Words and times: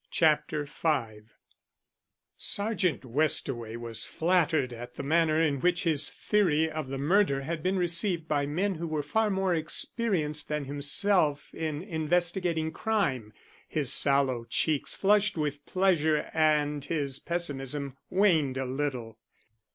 CHAPTER 0.09 0.63
V 0.65 1.27
SERGEANT 2.35 3.05
WESTAWAY 3.05 3.77
was 3.77 4.07
flattered 4.07 4.73
at 4.73 4.95
the 4.95 5.03
manner 5.03 5.39
in 5.39 5.59
which 5.61 5.83
his 5.83 6.09
theory 6.09 6.67
of 6.67 6.87
the 6.87 6.97
murder 6.97 7.41
had 7.41 7.61
been 7.61 7.77
received 7.77 8.27
by 8.27 8.47
men 8.47 8.73
who 8.73 8.87
were 8.87 9.03
far 9.03 9.29
more 9.29 9.53
experienced 9.53 10.47
than 10.47 10.65
himself 10.65 11.53
in 11.53 11.83
investigating 11.83 12.71
crime. 12.71 13.31
His 13.67 13.93
sallow 13.93 14.43
cheeks 14.49 14.95
flushed 14.95 15.37
with 15.37 15.67
pleasure 15.67 16.31
and 16.33 16.83
his 16.83 17.19
pessimism 17.19 17.95
waned 18.09 18.57
a 18.57 18.65
little. 18.65 19.19